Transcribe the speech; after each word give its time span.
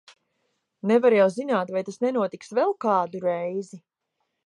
Nevar 0.91 1.17
jau 1.17 1.27
zināt, 1.35 1.71
vai 1.77 1.85
tas 1.91 2.01
nenotiks 2.07 2.53
vēl 2.61 2.77
kādu 2.87 3.25
reizi! 3.31 3.85